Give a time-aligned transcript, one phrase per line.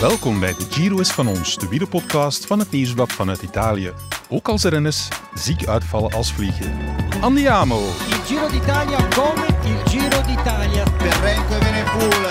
[0.00, 3.92] Welkom bij de Giro is van ons, de wielerpodcast van het Nieuwsblad vanuit Italië.
[4.28, 6.78] Ook als renners ziek uitvallen als vliegen.
[7.20, 7.78] Andiamo!
[7.78, 10.82] Il Giro d'Italia come il Giro d'Italia.
[10.82, 12.26] per Renko e Venepool.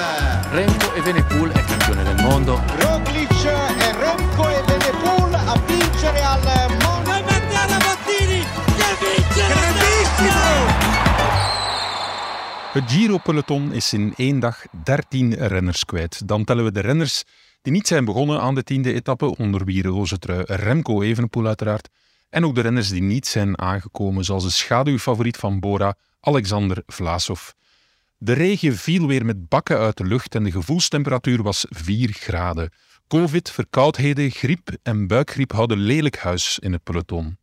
[0.52, 2.62] Renko Evenepoel è campione del mondo.
[2.80, 3.32] Roglic
[3.80, 6.40] e Renko e Venepool a vincere al
[6.70, 7.04] Monte.
[12.74, 16.28] Het Giro-peloton is in één dag 13 renners kwijt.
[16.28, 17.24] Dan tellen we de renners
[17.64, 21.90] die niet zijn begonnen aan de tiende etappe, onder wie roze trui Remco Evenepoel uiteraard,
[22.30, 27.50] en ook de renners die niet zijn aangekomen, zoals de schaduwfavoriet van Bora, Alexander Vlasov.
[28.18, 32.72] De regen viel weer met bakken uit de lucht en de gevoelstemperatuur was 4 graden.
[33.08, 37.38] Covid, verkoudheden, griep en buikgriep houden lelijk huis in het peloton.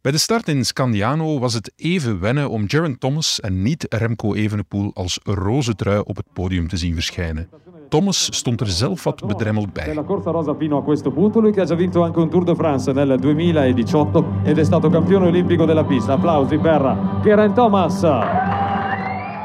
[0.00, 4.34] Bij de start in Scandiano was het even wennen om Jaron Thomas en niet Remco
[4.34, 7.48] Evenepoel als roze trui op het podium te zien verschijnen.
[7.88, 9.84] Thomas stond er zelf wat bedremmeld bij.
[9.84, 12.44] Della corsa rosa fino a questo punto, lui che ha già vinto anche un Tour
[12.44, 16.12] de France nel 2018 ed è stato campione olimpico della pista.
[16.12, 18.00] Applausi per Geraint Thomas.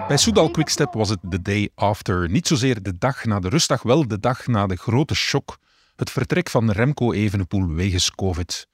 [0.08, 2.30] Bij Soudal Quickstep was het de day after.
[2.30, 5.58] Niet zozeer de dag na de rustdag, wel de dag na de grote shock.
[5.96, 8.68] Het vertrek van Remco Evenepoel wegens COVID.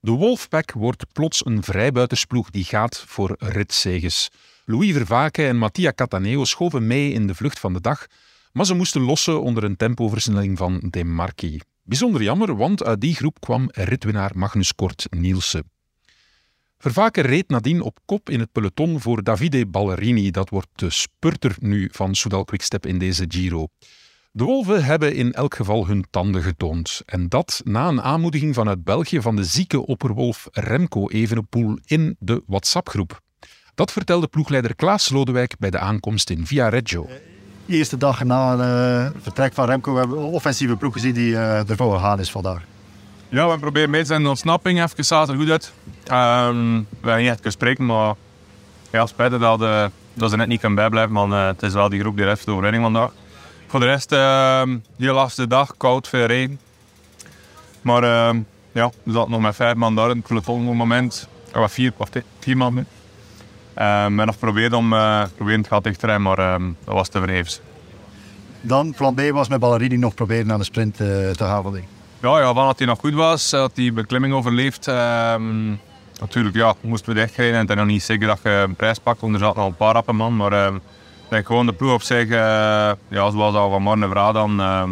[0.00, 4.30] De Wolfpack wordt plots een vrijbuitersploeg die gaat voor ritzeges.
[4.64, 8.06] Louis Vervaken en Mattia Cataneo schoven mee in de vlucht van de dag,
[8.52, 11.60] maar ze moesten lossen onder een tempoversnelling van De Marchi.
[11.82, 15.70] Bijzonder jammer, want uit die groep kwam ritwinnaar Magnus Kort Nielsen.
[16.78, 20.30] Vervaken reed nadien op kop in het peloton voor Davide Ballerini.
[20.30, 23.66] Dat wordt de spurter nu van Soudal Quickstep in deze Giro.
[24.30, 27.02] De Wolven hebben in elk geval hun tanden getoond.
[27.06, 32.42] En dat na een aanmoediging vanuit België van de zieke opperwolf Remco Evenepoel in de
[32.46, 33.20] WhatsApp-groep.
[33.74, 37.08] Dat vertelde ploegleider Klaas Lodewijk bij de aankomst in Via Reggio.
[37.66, 41.70] Eerste dag na het vertrek van Remco hebben we een offensieve ploeg gezien die eh,
[41.70, 42.62] ervoor gegaan is vandaag.
[43.28, 44.82] Ja, we proberen mee te zijn in ontsnapping.
[44.82, 45.72] Even zat er goed uit.
[46.04, 48.14] Ehm, we hebben niet echt kunnen spreken, maar
[48.90, 49.84] ja, spijtig dat, eh,
[50.14, 51.32] dat ze net niet kunnen bijblijven.
[51.32, 53.10] Eh, het is wel die groep die heeft de overwinning vandaag.
[53.66, 56.60] Voor de rest, ehm die laatste dag, koud, veel regen.
[57.82, 58.40] Maar ehm,
[58.72, 61.28] ja, we zaten nog met vijf man daar peloton op het moment.
[61.52, 61.92] Ja, wat vier,
[62.40, 62.84] vier man.
[63.74, 66.94] Ehm en nog geprobeerd om uh, proberen het gat dicht te rijden, maar ehm, dat
[66.94, 67.60] was te vergeefs.
[68.60, 71.84] Dan plan B was met Ballerini nog proberen aan de sprint eh, te halen.
[72.20, 74.88] Ja, ja, van dat hij nog goed was, dat hij beklimming overleeft.
[74.88, 75.68] ehm,
[76.20, 77.54] natuurlijk, ja, moesten we dichtrijden.
[77.54, 79.68] En het is nog niet zeker dat je een prijs pakt, want er zaten al
[79.68, 80.36] een paar rappen man.
[80.36, 80.80] Maar ehm, ik
[81.28, 84.90] denk gewoon de ploeg op zich, eh, ja, zoals al van morgen vraag dan, ehm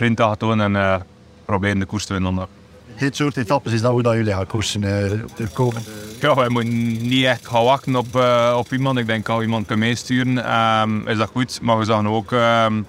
[0.00, 0.96] grinta doen en eh,
[1.44, 2.34] proberen de koers te winnen.
[2.34, 2.59] vandaag.
[3.00, 5.90] Dit soort etappes is dat hoe dat jullie gaan koersen eh, de komende.
[6.20, 8.98] Ja, wij moeten niet echt gaan wachten op, eh, op iemand.
[8.98, 11.60] Ik denk als iemand kan meesturen, ehm, is dat goed.
[11.62, 12.82] Maar we zagen ook ehm,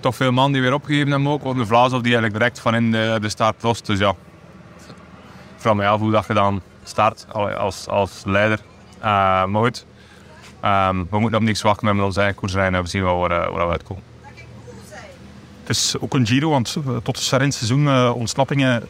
[0.00, 1.42] toch veel man die weer opgegeven hebben ook.
[1.42, 3.86] Want de Vlaasov die eigenlijk direct van in de, start lost.
[3.86, 4.10] Dus ja,
[5.56, 7.26] ik vraag me af hoe dat je dan start
[7.58, 8.60] als, als leider.
[8.98, 9.84] Eh, maar goed,
[10.60, 13.18] Ehm, we moeten op niks wachten met onze eigen koers rijden en we zien wel
[13.18, 14.02] waar, eh, waar we uitkomen.
[15.70, 18.82] Het is ook een Giro, want eh, tot het seizoen eh, ontsnappingen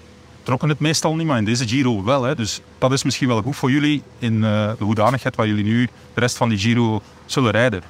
[0.43, 2.23] trokken het meestal niet, maar in deze Giro wel.
[2.23, 2.35] Hè.
[2.35, 5.89] Dus dat is misschien wel goed voor jullie in eh, de hoedanigheid waar jullie nu
[6.15, 7.83] de rest van die Giro zullen rijden.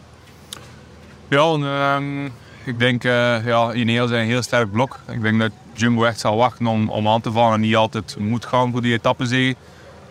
[1.28, 2.24] Ja, ehm,
[2.64, 4.98] ik denk, ja, Ineos zijn een heel sterk blok.
[5.08, 8.44] Ik denk dat Jumbo echt zal wachten om, aan te vallen en niet altijd moet
[8.44, 9.56] gaan voor die etappenzege.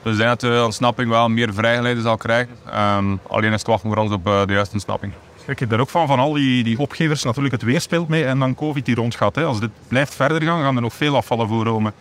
[0.03, 2.55] Dus ik denk dat de ontsnapping wel meer vrijgeleide zal krijgen.
[2.65, 5.13] Ehm, alleen is het wachten voor ons op de juiste ontsnapping.
[5.49, 8.25] Kijk, je er ook van, van al die, die opgevers, natuurlijk het weer speelt mee
[8.25, 9.35] en dan COVID die rondgaat.
[9.35, 9.43] Hè.
[9.43, 11.93] Als dit blijft verder gaan, gaan er nog veel afvallen voor Rome.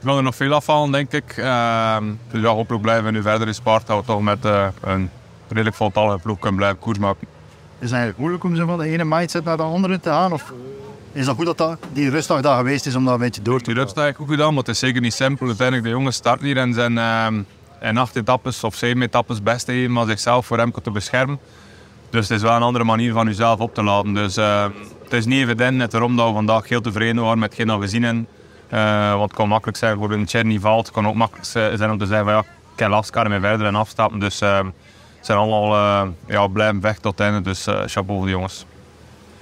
[0.00, 1.34] We gaan er nog veel afvallen, denk ik.
[1.36, 4.66] Ehm, dus ja, hopelijk blijven we nu verder in Sparta, dat we toch met eh,
[4.80, 5.10] een
[5.48, 7.26] redelijk voltallige ploeg kunnen blijven koers maken.
[7.78, 10.32] Is het eigenlijk moeilijk om zo van de ene mindset naar de andere te gaan?
[10.32, 10.52] Of
[11.12, 13.58] is dat goed dat, dat die rustdag daar geweest is om dat een beetje door
[13.58, 15.46] te Die rust heb ik ook gedaan, maar het is zeker niet simpel.
[15.46, 17.42] Uiteindelijk, de jongens starten hier en zijn ehm,
[17.80, 21.38] in acht etappes of zeven etappes best te geven, maar zichzelf voor Remco te beschermen.
[22.10, 24.14] Dus het is wel een andere manier van jezelf op te laden.
[24.14, 24.70] Dus ehm,
[25.04, 27.78] het is niet evident, net daarom dat we vandaag heel tevreden waren met hetgeen dat
[27.78, 28.02] we zien.
[28.02, 28.28] hebben.
[28.68, 30.86] Eh, want het kan makkelijk zijn voor een Cherny valt.
[30.86, 32.44] Het kan ook makkelijk zijn om te zeggen van ja,
[33.00, 34.18] ik kan ermee verder en afstappen.
[34.18, 34.72] Dus ze
[35.20, 37.40] zijn allemaal eh, ja, blijven vechten tot het einde.
[37.40, 38.66] Dus eh, chapeau voor de jongens.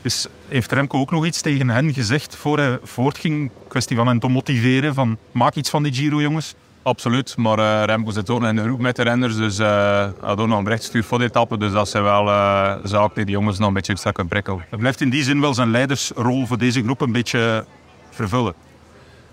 [0.02, 3.50] Dus heeft Remco ook nog iets tegen hen gezegd voor hij voortging?
[3.68, 6.54] Kwestie van hen te motiveren, van maak iets van die Giro jongens.
[6.86, 10.12] Absoluut, maar eh, Remco zit ook in een groep met de renners, dus eh, hij
[10.20, 11.58] had ook nog een bericht gestuurd voor de etappe.
[11.58, 14.64] Dus dat zijn wel uh, zaken die de jongens nog een beetje extra kunnen prikkelen.
[14.68, 17.66] Hij blijft in die zin wel zijn leidersrol voor deze groep een beetje
[18.10, 18.54] vervullen.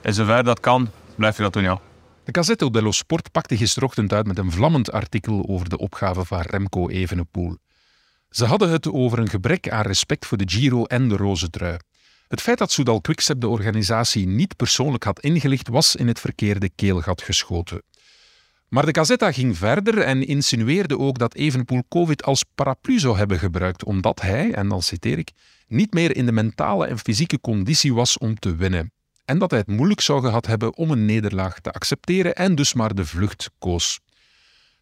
[0.01, 1.79] In zover dat kan, blijf je dat doen, ja.
[2.23, 6.41] De Gazzetto dello Sport pakte gisterochtend uit met een vlammend artikel over de opgave van
[6.41, 7.57] Remco Evenepoel.
[8.29, 11.77] Ze hadden het over een gebrek aan respect voor de Giro en de roze trui.
[12.33, 16.69] Het feit dat Soudal Quickstep de organisatie niet persoonlijk had ingelicht, was in het verkeerde
[16.75, 17.81] keelgat geschoten.
[18.67, 23.39] Maar de Gazetta ging verder en insinueerde ook dat Evenepoel COVID als paraplu zou hebben
[23.39, 25.31] gebruikt, omdat hij, en dan citeer ik,
[25.67, 28.91] niet meer in de mentale en fysieke conditie was om te winnen.
[29.25, 32.73] En dat hij het moeilijk zou gehad hebben om een nederlaag te accepteren en dus
[32.73, 33.99] maar de vlucht koos.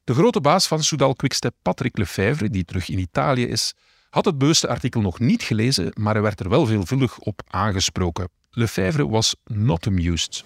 [0.03, 3.73] De grote baas van Soudal Quickstep, Patrick Lefevre, die terug in Italië is,
[4.11, 8.29] had het bewuste artikel nog niet gelezen, maar hij werd er wel veelvuldig op aangesproken.
[8.49, 10.43] Lefevre was not amused.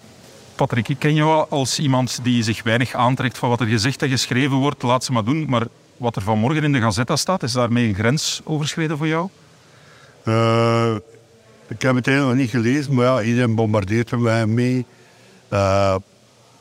[0.54, 4.08] Patrick, ik ken jou als iemand die zich weinig aantrekt van wat er gezegd en
[4.08, 4.82] geschreven wordt.
[4.82, 5.44] Laat ze maar doen.
[5.48, 5.66] Maar
[5.96, 9.28] wat er vanmorgen in de Gazetta staat, is daarmee een grens overschreden voor jou?
[10.24, 10.94] Uh,
[11.68, 14.86] ik heb het helemaal niet gelezen, maar ja, iedereen bombardeert er mij mee.
[15.52, 15.96] Uh,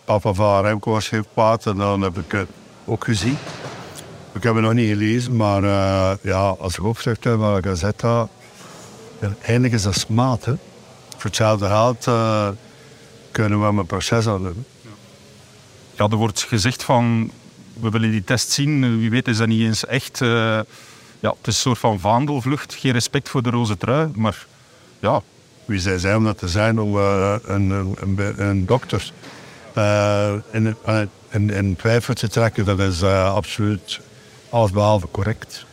[0.06, 2.50] papa van Remco was geen paard en dan heb ik het
[2.86, 3.38] ook gezien.
[4.36, 8.28] Ik heb het nog niet gelezen, maar uh, ja, als hoofdredacteur van de Gazetta,
[9.42, 10.46] eigenlijk is dat smaad.
[10.46, 10.54] Hè?
[11.10, 12.04] Voor hetzelfde geld
[13.32, 14.66] kunnen we een proces aan doen.
[15.94, 17.32] Ja, er wordt gezegd van,
[17.74, 19.00] we willen die test zien.
[19.00, 20.22] Wie weet is dat niet eens echt.
[20.22, 20.30] Uh,
[21.20, 22.74] ja, het is een soort van vaandelvlucht.
[22.74, 24.46] Geen respect voor de roze trui, maar
[25.00, 25.22] ja.
[25.66, 29.12] Wie zij zijn om dat te zijn, om uh, een, een, een, dokter
[30.52, 30.76] in,
[31.30, 34.00] in, in, twijfel te trekken, dat is absoluut
[34.56, 35.66] allesbehalve correct.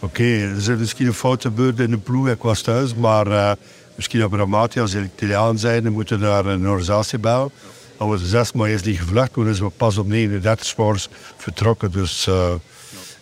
[0.00, 3.56] Oké, er is misschien een fout gebeurd in de ploeg, ik was thuis, maar
[3.94, 7.50] misschien op Ramati, als Italiaan zijn, dan moeten we naar een organisatie bellen.
[7.98, 11.92] Dat we zes maanden niet gevlucht, toen is we pas op 39 sports vertrokken.
[11.92, 12.52] Dus, uh,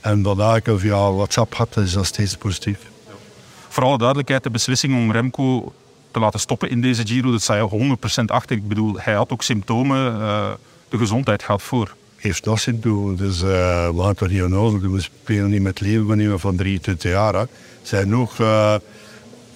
[0.00, 2.78] en daarna ik via WhatsApp had, is dat steeds positief.
[3.68, 5.72] Voor alle duidelijkheid, de beslissing om Remco
[6.10, 8.56] te laten stoppen in deze Giro, dat sta je 100% achter.
[8.56, 10.50] Ik bedoel, hij had ook symptomen, uh,
[10.88, 11.94] de gezondheid gaat voor.
[12.24, 16.06] Heeft dat symptomen, dus uh, we gaan toch niet onnozel We spelen niet met leven,
[16.06, 17.34] we van 23 jaar.
[17.34, 17.44] Hè.
[17.82, 18.38] zijn nog...
[18.38, 18.74] Uh,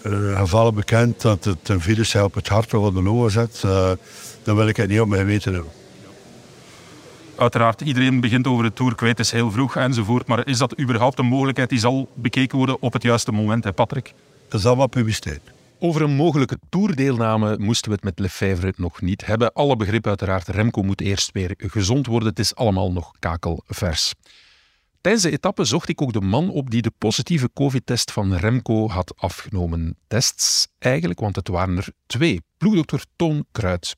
[0.07, 3.91] uh, gevallen bekend dat het een virus op het hart van de longen zet, uh,
[4.43, 5.73] dan wil ik het niet op mijn weten hebben.
[7.37, 10.27] Uiteraard, iedereen begint over de Tour kwijt, is heel vroeg enzovoort.
[10.27, 13.73] Maar is dat überhaupt een mogelijkheid die zal bekeken worden op het juiste moment, hè,
[13.73, 14.13] Patrick?
[14.49, 15.41] Dat is allemaal publiciteit.
[15.81, 19.53] Over een mogelijke toerdeelname moesten we het met Lefebvre nog niet hebben.
[19.53, 22.29] Alle begrip uiteraard, Remco moet eerst weer gezond worden.
[22.29, 24.13] Het is allemaal nog kakelvers.
[25.01, 28.89] Tijdens de etappe zocht ik ook de man op die de positieve COVID-test van Remco
[28.89, 29.97] had afgenomen.
[30.07, 32.43] Tests eigenlijk, want het waren er twee.
[32.57, 33.97] Ploegdokter Toon Kruid.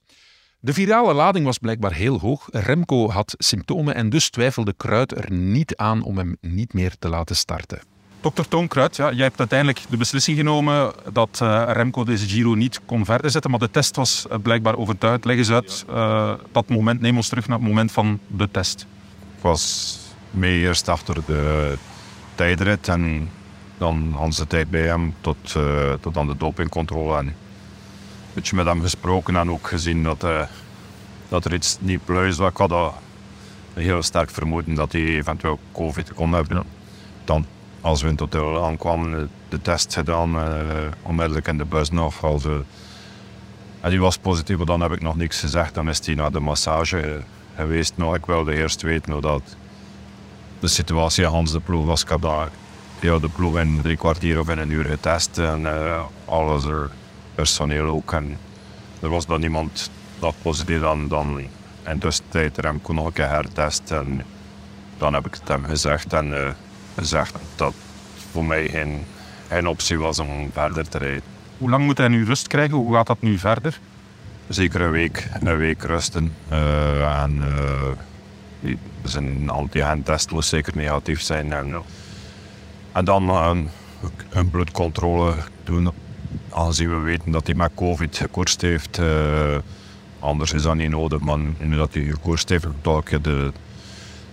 [0.58, 2.48] De virale lading was blijkbaar heel hoog.
[2.50, 7.08] Remco had symptomen en dus twijfelde Kruid er niet aan om hem niet meer te
[7.08, 7.80] laten starten.
[8.20, 12.54] Dokter Toon Kruid, ja, jij hebt uiteindelijk de beslissing genomen dat uh, Remco deze Giro
[12.54, 15.24] niet kon verder zetten, maar de test was uh, blijkbaar overtuigd.
[15.24, 18.86] Leg eens uit uh, dat moment, neem ons terug naar het moment van de test.
[19.36, 19.98] Ik was
[20.30, 21.74] mee eerst achter de
[22.34, 23.30] tijdrit en
[23.78, 25.56] dan onze tijd bij hem tot,
[26.00, 27.16] tot aan de dopingcontrole.
[27.16, 27.34] En een
[28.32, 30.26] beetje met hem gesproken en ook gezien dat,
[31.28, 32.50] dat er iets niet pluis was.
[32.50, 36.64] Ik had een heel sterk vermoeden dat hij eventueel COVID kon hebben.
[37.24, 37.46] Dan,
[37.80, 40.62] als we het hotel aankwamen, de test gedaan, uh,
[41.02, 42.24] onmiddellijk in de bus nog.
[42.24, 42.44] Als,
[43.80, 45.74] en die was positief, maar dan heb ik nog niks gezegd.
[45.74, 47.22] Dan is hij naar de massage
[47.56, 47.92] geweest.
[47.96, 49.42] Nou, ik wilde eerst weten hoe dat
[50.58, 52.02] de situatie Hans de ploeg was.
[52.02, 52.48] Ik heb daar
[53.00, 55.66] ja, de ploeg in drie kwartier of in een uur getest en
[56.24, 56.90] alles er,
[57.34, 58.12] personeel ook.
[58.12, 58.38] En
[59.00, 61.40] er was dan niemand dat positief dan, dan
[61.86, 63.90] in tussentijd Remco nog een keer hertest.
[63.90, 64.22] En
[64.98, 66.56] dan heb ik het hem gezegd en
[67.00, 67.74] gezegd dat
[68.30, 69.04] voor mij geen,
[69.48, 71.22] geen optie was om verder te rijden.
[71.58, 72.76] Hoe lang moet hij nu rust krijgen?
[72.76, 73.80] Hoe gaat dat nu verder?
[74.48, 76.32] Zeker een week, een week rusten.
[76.52, 77.42] Uh, en
[79.02, 81.52] zijn antigentest moest zeker negatief zijn.
[81.52, 81.74] En,
[82.92, 83.68] en dan een,
[84.30, 85.90] een bloedcontrole doen,
[86.50, 88.98] aangezien we weten dat hij met COVID gekoerst heeft.
[88.98, 89.56] Uh,
[90.18, 93.52] anders is dat niet nodig, maar nu dat hij gekoerst heeft, toch de,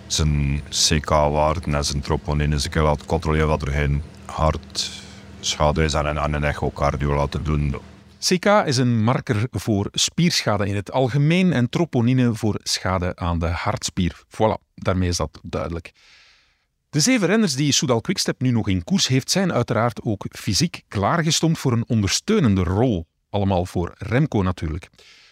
[0.07, 5.93] zijn CK-waarden en zijn troponine eens een keer laten controleren dat er geen hartschade is
[5.93, 7.75] en, en een echocardio laten doen.
[8.19, 13.47] CK is een marker voor spierschade in het algemeen en troponine voor schade aan de
[13.47, 14.21] hartspier.
[14.27, 15.91] Voilà, daarmee is dat duidelijk.
[16.89, 20.81] De zeven renners die Soudal Quickstep nu nog in koers heeft, zijn uiteraard ook fysiek
[20.87, 23.07] klaargestoomd voor een ondersteunende rol.
[23.29, 24.89] Allemaal voor Remco natuurlijk.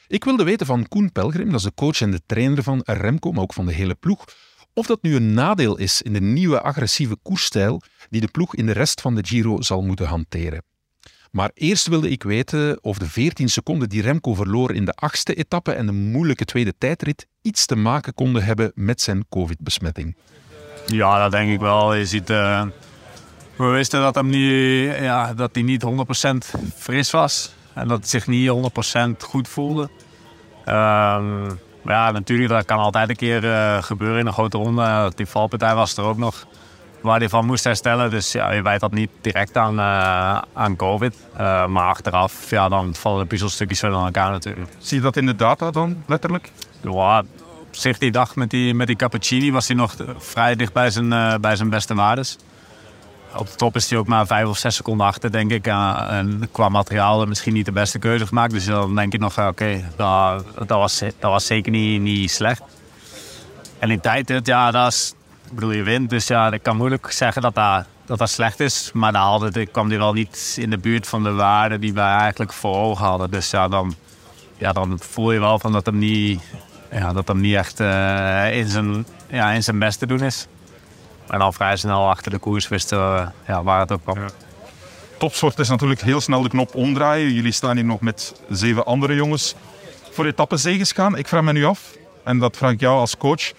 [0.07, 3.31] Ik wilde weten van Koen Pelgrim, dat is de coach en de trainer van Remco,
[3.31, 4.25] maar ook van de hele ploeg,
[4.75, 8.65] of dat nu een nadeel is in de nieuwe agressieve koersstijl die de ploeg in
[8.65, 10.63] de rest van de Giro zal moeten hanteren.
[11.31, 15.33] Maar eerst wilde ik weten of de 14 seconden die Remco verloor in de achtste
[15.33, 20.15] etappe en de moeilijke tweede tijdrit iets te maken konden hebben met zijn COVID-besmetting.
[20.85, 21.93] Ja, dat denk ik wel.
[21.93, 22.65] Je ziet, uh,
[23.55, 24.15] we wisten dat,
[25.01, 27.53] ja, hij niet 100% fris was.
[27.73, 29.89] En dat het zich niet 100% goed voelde.
[30.65, 31.51] Ehm,
[31.85, 35.11] ja, natuurlijk, dat kan altijd een keer eh, gebeuren in een grote ronde.
[35.15, 36.45] Die valpartij was er ook nog
[37.01, 38.09] waar hij van moest herstellen.
[38.09, 41.15] Dus ja, je wijt dat niet direct aan, eh, aan COVID.
[41.37, 44.69] Eh, maar achteraf, ja, dan vallen de puzzelstukjes wel aan elkaar natuurlijk.
[44.77, 46.51] Zie je dat in de data dan, letterlijk?
[46.81, 47.19] Ja,
[47.67, 50.89] op zich die dag met die, met die Cappuccini was hij nog vrij dicht bij
[50.89, 52.37] zijn, bij zijn beste waardes.
[53.37, 55.67] Op de top is hij ook maar vijf of zes seconden achter, denk ik.
[55.67, 58.51] en qua materiaal misschien niet de beste keuze gemaakt.
[58.51, 62.61] Dus dan denk ik nog, oké, dat, dat, was, dat was zeker niet, niet slecht.
[63.79, 65.13] En in tijd, ja, dat is,
[65.49, 66.09] ik bedoel, je wint.
[66.09, 68.91] Dus ja, ik kan moeilijk zeggen dat dat, dat, dat slecht is.
[68.93, 72.13] Maar daar hadden, kwam hij wel niet in de buurt van de waarde die wij
[72.13, 73.31] eigenlijk voor ogen hadden.
[73.31, 73.95] Dus ja, dan,
[74.57, 76.41] ja, dan voel je wel van dat hem niet,
[76.91, 80.47] ja, dat hem niet echt uh, in, zijn, ja, in zijn best te doen is.
[81.29, 84.19] En al vrij snel achter de koers wisten we ja, waar het ook kwam.
[84.19, 84.27] Ja.
[85.17, 87.33] Topsport is natuurlijk heel snel de knop omdraaien.
[87.33, 89.55] Jullie staan hier nog met zeven andere jongens
[90.11, 91.17] voor etappenzegers gaan.
[91.17, 93.51] Ik vraag me nu af, en dat vraag ik jou als coach.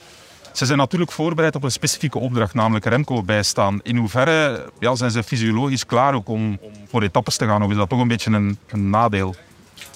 [0.52, 3.80] Ze zijn natuurlijk voorbereid op een specifieke opdracht, namelijk Remco bijstaan.
[3.82, 7.62] In hoeverre ja, zijn ze fysiologisch klaar ook om, om voor etappes te gaan?
[7.62, 9.34] Of is dat toch een beetje een, een nadeel?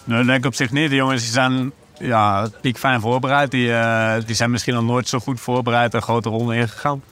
[0.04, 0.90] Nee, dat denk ik op zich niet.
[0.90, 3.50] De jongens die zijn ja, piek fijn voorbereid.
[3.50, 7.02] Die, uh, die zijn misschien nog nooit zo goed voorbereid een grote ronde ingegaan.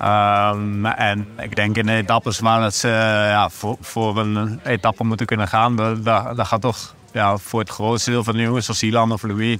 [0.00, 5.04] Um, en ik denk in de etappes waar het, uh, ja, voor, voor, een etappe
[5.04, 8.82] moeten kunnen gaan, dat gaat toch ja, voor het grootste deel van de jongens, zoals
[8.82, 9.58] Ilan of Louis,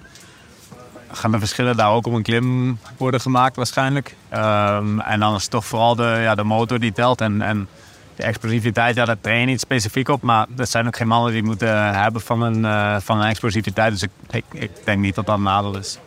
[1.12, 4.16] gaan de verschillen daar ook op een klim worden gemaakt waarschijnlijk.
[4.34, 7.20] Um, en dan is het toch vooral de, ja, de motor die telt.
[7.20, 7.68] En, en
[8.16, 10.22] de explosiviteit, ja, daar train je niet specifiek op.
[10.22, 13.92] Maar dat zijn ook geen mannen die moeten hebben van een, uh, van explosiviteit.
[13.92, 15.98] Dus ik, ik, ik, denk niet dat dat een nadeel is.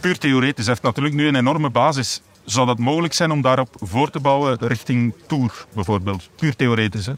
[0.00, 2.22] Puur theoretisch heeft natuurlijk nu een enorme basis.
[2.44, 6.28] Zou dat mogelijk zijn om daarop voor te bouwen richting Tour bijvoorbeeld?
[6.36, 7.12] Puur theoretisch, hè?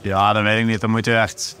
[0.00, 0.80] Ja, dat weet ik niet.
[0.80, 1.56] Dan moet je echt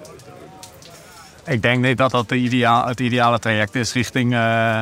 [1.46, 4.80] ik denk niet dat dat de ideaal, het ideale traject is richting, uh,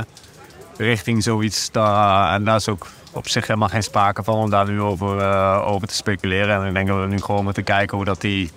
[0.76, 1.70] richting zoiets.
[1.70, 5.18] Daar, en daar is ook op zich helemaal geen sprake van om daar nu over,
[5.18, 6.60] uh, over te speculeren.
[6.60, 8.50] En ik denk dat we nu gewoon moeten kijken hoe dat die,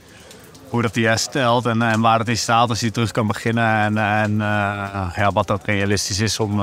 [0.69, 3.67] hoe dat die herstelt en, en waar het in staat als hij terug kan beginnen.
[3.67, 4.37] En, en
[5.15, 6.61] ja, wat dat realistisch is om,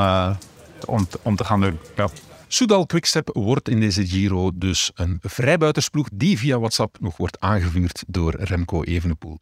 [0.85, 1.79] om, om te gaan doen.
[1.97, 2.09] Ja.
[2.87, 8.35] Quickstep wordt in deze Giro dus een vrijbuitersploeg die via WhatsApp nog wordt aangevuurd door
[8.39, 9.39] Remco Evenepoel.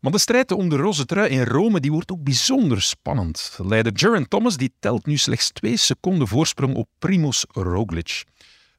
[0.00, 3.58] Maar de strijd om de roze trui in Rome die wordt ook bijzonder spannend.
[3.62, 8.24] Leider Geraint Thomas die telt nu slechts twee seconden voorsprong op Primoz Roglic.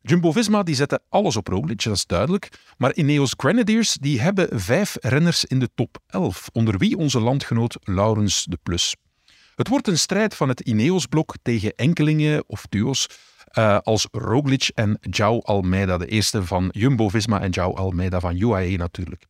[0.01, 2.50] Jumbo-Visma die zette alles op Roglic, dat is duidelijk.
[2.77, 7.77] Maar Ineos Grenadiers die hebben vijf renners in de top 11, onder wie onze landgenoot
[7.84, 8.96] Laurens de Plus.
[9.59, 13.07] Het wordt een strijd van het Ineos-blok tegen enkelingen of duo's
[13.53, 18.77] uh, als Roglic en João Almeida, de eerste van Jumbo-Visma en João Almeida van UAE
[18.77, 19.25] natuurlijk.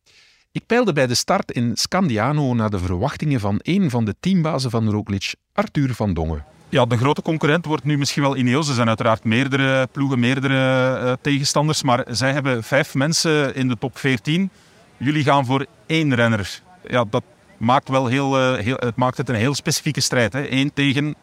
[0.52, 4.70] Ik peilde bij de start in Scandiano naar de verwachtingen van een van de teambazen
[4.70, 6.44] van Roglic, Arthur van Dongen.
[6.68, 8.68] Ja, de grote concurrent wordt nu misschien wel Ineos.
[8.68, 11.82] Er zijn uiteraard meerdere ploegen, meerdere uh, tegenstanders.
[11.82, 14.50] Maar zij hebben vijf mensen in de top 14.
[14.96, 16.60] Jullie gaan voor één renner.
[16.88, 17.22] Ja, dat
[17.60, 20.32] maakt, wel heel, uh, heel, het, maakt het een heel specifieke strijd.
[20.32, 20.52] Hè?
[20.52, 21.14] Eén tegen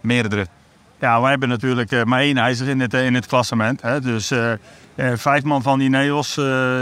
[0.00, 0.46] meerdere.
[1.00, 3.82] Ja, wij hebben natuurlijk uh, maar één ijzer in het, in het klassement.
[3.82, 4.00] Hè?
[4.00, 4.32] Dus
[5.14, 6.34] vijf man van die Neos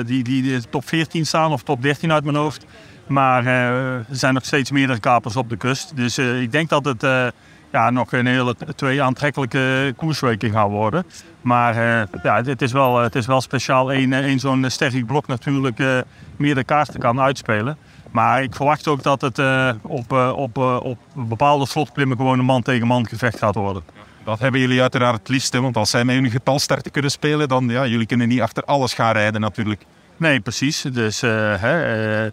[0.06, 2.66] die, die de top 14 staan of top 13 uit mijn hoofd.
[3.06, 5.96] Maar er zijn nog steeds meerdere kapers op de kust.
[5.96, 7.32] Dus ik denk dat het
[7.72, 11.04] ja, nog een hele twee aantrekkelijke koersweken gaan worden.
[11.40, 11.74] Maar
[12.22, 16.04] ja, het is wel, het is wel speciaal één, één zo'n sterk blok natuurlijk
[16.36, 17.76] meerdere kaarten kan uitspelen.
[18.12, 19.38] Maar ik verwacht ook dat het
[19.82, 23.82] op, op, op bepaalde slotklimmen gewoon een man tegen man gevecht gaat worden.
[24.24, 27.48] Dat hebben jullie uiteraard het liefst, want als zij met hun getal starten kunnen spelen,
[27.48, 29.84] dan ja, jullie kunnen niet achter alles gaan rijden natuurlijk.
[30.16, 30.80] Nee, precies.
[30.80, 32.30] Dus, hè,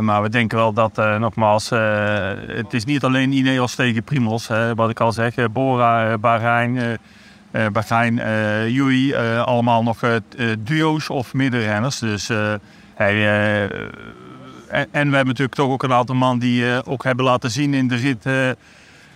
[0.00, 4.48] maar we denken wel dat, nogmaals, het is niet alleen Ineos tegen Primos.
[4.48, 6.98] Hè, wat ik al zeg, Bora, Bahrein,
[7.72, 8.14] Bahrein
[8.72, 9.14] Yui,
[9.44, 9.98] allemaal nog
[10.58, 11.98] duo's of middenrenners.
[11.98, 12.30] Dus
[12.94, 13.68] hey,
[14.68, 17.88] en, we hebben natuurlijk toch ook een aantal man die ook hebben laten zien in
[17.88, 18.26] de rit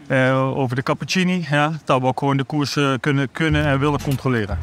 [0.09, 1.47] uh, over de Cappuccini.
[1.51, 4.59] Ja, dat we ook gewoon de koers kunnen, kunnen en willen controleren.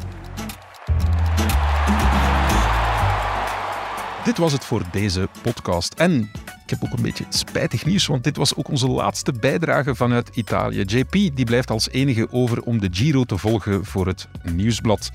[4.24, 5.94] Dit was het voor deze podcast.
[5.94, 6.30] En
[6.64, 10.30] ik heb ook een beetje spijtig nieuws, want dit was ook onze laatste bijdrage vanuit
[10.34, 10.80] Italië.
[10.80, 15.10] JP die blijft als enige over om de Giro te volgen voor het nieuwsblad.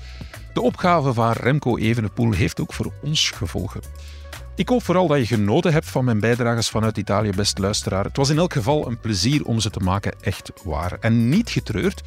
[0.52, 3.80] De opgave van Remco Evenepoel heeft ook voor ons gevolgen.
[4.56, 8.04] Ik hoop vooral dat je genoten hebt van mijn bijdrages vanuit Italië, best luisteraar.
[8.04, 10.96] Het was in elk geval een plezier om ze te maken, echt waar.
[11.00, 12.02] En niet getreurd.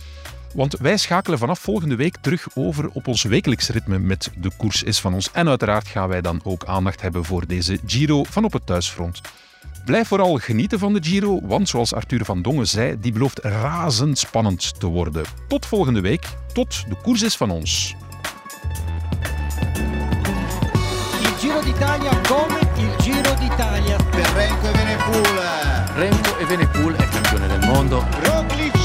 [0.54, 4.84] Want wij schakelen vanaf volgende week terug over op ons wekelijks ritme met de koers
[4.84, 5.32] is van ons.
[5.32, 9.22] En uiteraard gaan wij dan ook aandacht hebben voor deze Giro van op het thuisfront.
[9.86, 14.80] Blijf vooral genieten van de Giro, want zoals Arthur van Dongen zei, die belooft razendspannend
[14.80, 15.26] te worden.
[15.48, 17.96] Tot volgende week, tot de koers is van ons.
[26.58, 26.66] d'Italia.
[26.66, 26.94] Per Renko e Benepool.
[26.94, 28.08] Remco Evenepoel è campione del mondo.
[28.24, 28.77] Roglic